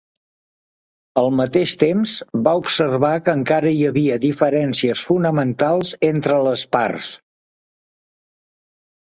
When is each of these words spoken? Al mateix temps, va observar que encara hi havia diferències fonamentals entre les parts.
Al 1.21 1.27
mateix 1.39 1.73
temps, 1.83 2.13
va 2.47 2.53
observar 2.61 3.11
que 3.27 3.35
encara 3.41 3.75
hi 3.81 3.85
havia 3.91 4.17
diferències 4.25 5.05
fonamentals 5.11 5.93
entre 6.11 6.41
les 6.49 6.65
parts. 6.79 7.13